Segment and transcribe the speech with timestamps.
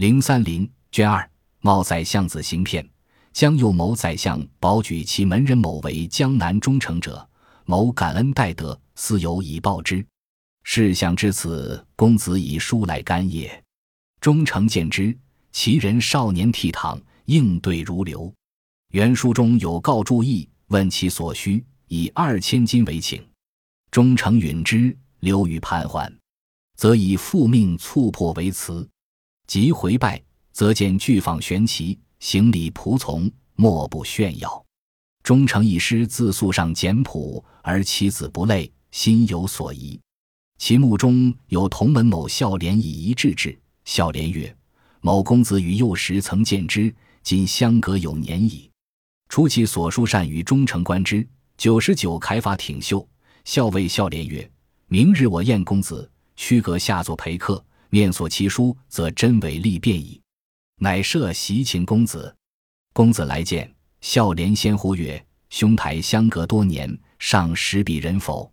[0.00, 1.30] 零三零卷二，
[1.60, 2.88] 茂宰相子行骗，
[3.34, 7.28] 将右谋宰相保举其门人某为江南忠诚者，
[7.66, 10.02] 某感恩戴德，私有以报之。
[10.62, 13.62] 事想至此，公子以书来干也。
[14.22, 15.14] 忠诚见之，
[15.52, 18.32] 其人少年倜傥，应对如流。
[18.92, 23.22] 原书中有告注意，问其所需，以二千金为请。
[23.90, 26.10] 忠诚允之，留于潘桓，
[26.74, 28.88] 则以复命促破为辞。
[29.50, 30.22] 即回拜，
[30.52, 34.64] 则见巨舫悬旗，行礼仆从，莫不炫耀。
[35.24, 39.98] 忠诚一师自素上简朴，而其子不累，心有所疑。
[40.58, 43.58] 其墓中有同门某孝廉以一致之。
[43.84, 44.56] 孝廉曰
[45.02, 48.70] ：“某公子与幼时曾见之，今相隔有年矣。
[49.28, 51.26] 初其所书善与忠诚观之，
[51.56, 53.04] 九十九楷法挺秀。
[53.44, 54.48] 孝谓孝廉曰
[54.86, 60.20] ：‘明日我宴公子，屈阁下座陪客。’”面所其书，则真伪立变矣。
[60.76, 62.34] 乃设席请公子。
[62.92, 68.50] 公子来见，孝廉先呼曰：“兄台相隔多年，尚识彼人否？”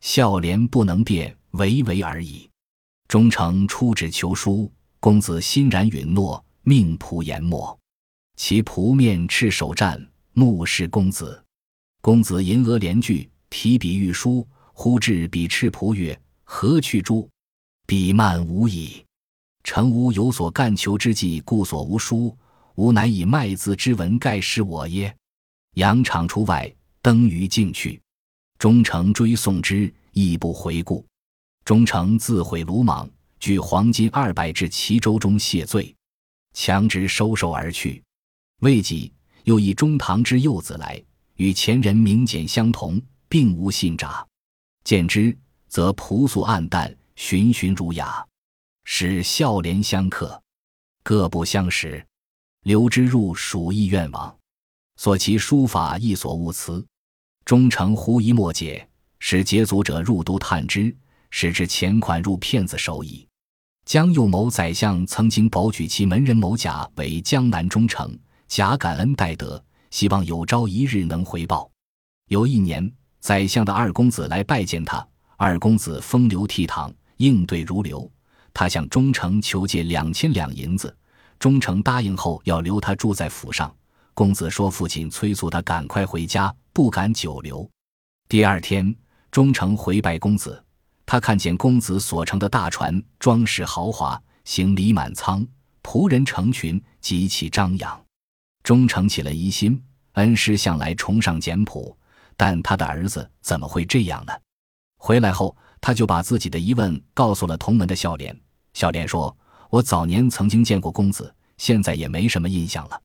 [0.00, 2.48] 孝廉不能辩，唯唯而已。
[3.08, 4.70] 忠诚出旨求书，
[5.00, 7.78] 公子欣然允诺，命仆研墨。
[8.36, 11.42] 其仆面赤手战，目视公子。
[12.00, 17.28] 公子银额连句，提笔欲书，忽至彼赤仆曰：“何去诸？”
[17.86, 19.04] 彼慢无矣，
[19.64, 22.36] 诚无有所干求之计，故所无书。
[22.76, 25.14] 吾乃以卖字之文盖世我耶？
[25.74, 28.00] 扬场出外，登于境去。
[28.58, 31.04] 忠诚追送之，亦不回顾。
[31.64, 35.94] 忠诚自毁鲁莽，举黄金二百至齐州中谢罪，
[36.54, 38.02] 强直收手而去。
[38.60, 39.12] 未几，
[39.44, 41.02] 又以中堂之幼子来，
[41.36, 44.26] 与前人名简相同，并无信札。
[44.84, 45.36] 见之，
[45.68, 46.96] 则朴素暗淡。
[47.24, 48.26] 循循儒雅，
[48.82, 50.42] 使孝廉相克，
[51.04, 52.04] 各不相识。
[52.64, 54.36] 留之入蜀意愿往，
[54.96, 56.84] 所其书法亦所误辞。
[57.44, 58.86] 忠诚狐疑莫解，
[59.20, 60.94] 使劫族者入都探之，
[61.30, 63.24] 使之钱款入骗子手矣。
[63.84, 68.18] 江右某宰相曾经保举其门人某甲为江南忠诚，
[68.48, 71.70] 甲感恩戴德，希望有朝一日能回报。
[72.26, 76.92] 有一年，宰相的二公子来拜见他，二公子风流倜傥。
[77.22, 78.10] 应对如流，
[78.52, 80.92] 他向忠诚求借两千两银子，
[81.38, 83.72] 忠诚答应后要留他住在府上。
[84.12, 87.68] 公子说父亲催促他赶快回家，不敢久留。
[88.28, 88.92] 第二天，
[89.30, 90.60] 忠诚回拜公子，
[91.06, 95.46] 他看见公子所乘的大船装饰豪华，行李满仓，
[95.80, 98.04] 仆人成群，极其张扬。
[98.64, 99.80] 忠诚起了疑心，
[100.14, 101.96] 恩师向来崇尚简朴，
[102.36, 104.32] 但他的儿子怎么会这样呢？
[104.98, 105.56] 回来后。
[105.82, 108.34] 他就把自己的疑问告诉了同门的笑脸。
[108.72, 109.36] 笑脸说
[109.68, 113.02] ：“我早年曾经见过公子，现在也没什么印象了。”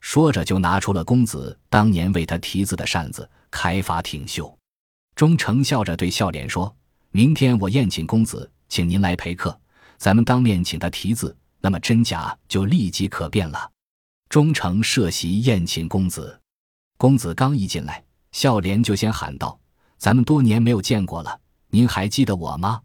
[0.00, 4.58] 说着就拿出了公子当年为他题字的扇子，开法挺秀。
[5.14, 6.74] 忠诚笑着对笑脸说
[7.12, 9.56] ：“明天我宴请公子，请您来陪客，
[9.98, 13.70] 咱们当面请他题字，那么真假就立即可辨了。”
[14.30, 16.40] 忠诚设席宴请公子，
[16.96, 18.02] 公子刚一进来，
[18.32, 19.60] 笑脸就先喊道
[19.98, 21.38] ：“咱们多年没有见过了。”
[21.74, 22.80] 您还记得我吗？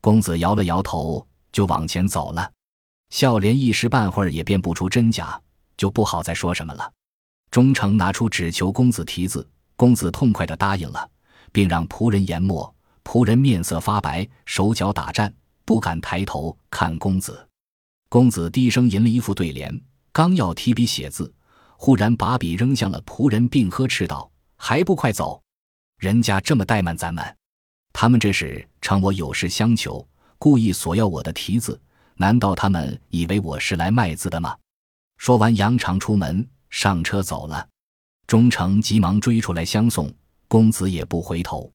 [0.00, 2.50] 公子摇了摇头，就往前走了。
[3.10, 5.40] 孝廉一时半会儿也辨不出真假，
[5.76, 6.92] 就不好再说什么了。
[7.52, 11.08] 忠诚拿出纸求公子题字，公子痛快的答应了，
[11.52, 12.74] 并让仆人研墨。
[13.04, 15.32] 仆人面色发白，手脚打颤，
[15.64, 17.48] 不敢抬头看公子。
[18.08, 19.80] 公子低声吟了一副对联，
[20.10, 21.32] 刚要提笔写字，
[21.76, 24.28] 忽然把笔扔向了仆人，并呵斥道
[24.58, 25.40] ：“还不快走！
[25.98, 27.24] 人家这么怠慢咱们。”
[27.96, 30.06] 他们这是称我有事相求，
[30.36, 31.80] 故意索要我的题字。
[32.16, 34.54] 难道他们以为我是来卖字的吗？
[35.16, 37.66] 说完，扬长出门，上车走了。
[38.26, 40.12] 忠诚急忙追出来相送，
[40.48, 41.70] 公子也不回头。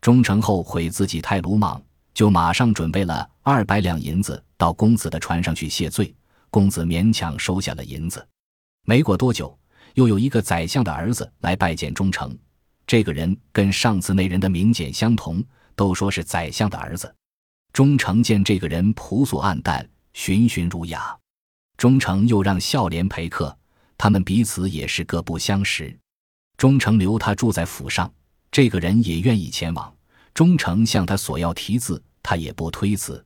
[0.00, 1.82] 忠诚后悔自己太鲁莽，
[2.14, 6.14] 就马上准备了二百两银子到公子的船上去谢罪。
[6.48, 8.26] 公子勉强收下了银子。
[8.84, 9.58] 没过多久，
[9.94, 12.38] 又有一个宰相的儿子来拜见忠诚。
[12.86, 15.44] 这个人跟上次那人的名简相同。
[15.76, 17.14] 都说是宰相的儿子，
[17.72, 21.16] 忠诚见这个人朴素暗淡，循循儒雅。
[21.76, 23.56] 忠诚又让孝廉陪客，
[23.98, 25.96] 他们彼此也是各不相识。
[26.56, 28.10] 忠诚留他住在府上，
[28.50, 29.94] 这个人也愿意前往。
[30.32, 33.22] 忠诚向他索要题字，他也不推辞。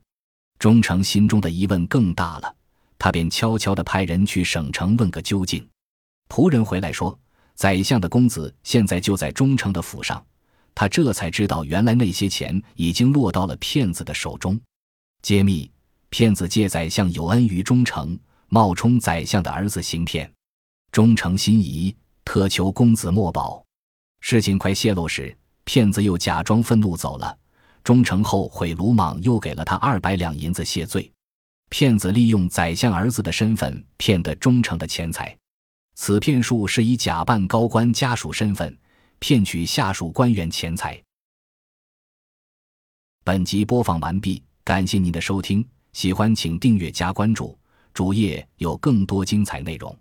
[0.59, 2.55] 忠诚心中的疑问更大了，
[2.99, 5.65] 他便悄悄地派人去省城问个究竟。
[6.27, 7.17] 仆人回来说，
[7.55, 10.21] 宰相的公子现在就在忠诚的府上。
[10.81, 14.59] 他这才知道，原来那些钱已经落到了骗子的手中。
[15.21, 15.69] 揭秘：
[16.09, 18.17] 骗子借宰相有恩于忠诚，
[18.47, 20.33] 冒充宰相的儿子行骗，
[20.91, 21.95] 忠诚心仪，
[22.25, 23.63] 特求公子莫保。
[24.21, 27.37] 事情快泄露时，骗子又假装愤怒走了。
[27.83, 31.11] 忠诚后悔鲁莽，又给了他二百两银子谢罪。
[31.69, 35.37] 骗子利用宰相儿子的身份骗得忠诚的钱财。
[35.93, 38.75] 此骗术是以假扮高官家属身份
[39.21, 40.99] 骗取下属官员钱财。
[43.23, 45.63] 本集播放完毕，感谢您的收听，
[45.93, 47.55] 喜欢请订阅加关注，
[47.93, 49.95] 主页有更多精彩内容。